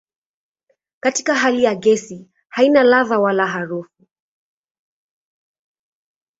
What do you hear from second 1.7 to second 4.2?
gesi haina ladha wala harufu.